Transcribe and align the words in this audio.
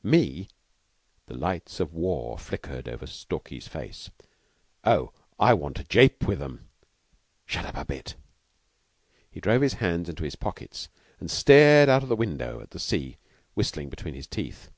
"Me?" 0.00 0.48
The 1.26 1.34
lights 1.34 1.80
of 1.80 1.92
war 1.92 2.38
flickered 2.38 2.88
over 2.88 3.04
Stalky's 3.04 3.66
face. 3.66 4.08
"Oh, 4.84 5.12
I 5.40 5.54
want 5.54 5.74
to 5.78 5.82
jape 5.82 6.22
with 6.24 6.40
'em. 6.40 6.68
Shut 7.46 7.64
up 7.64 7.76
a 7.76 7.84
bit!" 7.84 8.14
He 9.28 9.40
drove 9.40 9.60
his 9.62 9.74
hands 9.82 10.08
into 10.08 10.22
his 10.22 10.36
pockets 10.36 10.88
and 11.18 11.28
stared 11.28 11.88
out 11.88 12.04
of 12.04 12.10
window 12.16 12.60
at 12.60 12.70
the 12.70 12.78
sea, 12.78 13.16
whistling 13.56 13.88
between 13.88 14.14
his 14.14 14.28
teeth. 14.28 14.70